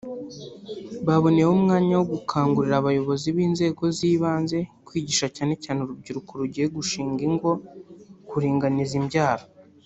[1.05, 7.51] Baboneyeho umwanya wo gukangurira abayobozi b’inzego z’ibanze kwigisha cyane cyane urubyiruko rugiye gushinga ingo
[8.29, 9.45] kuringaniza imbyaro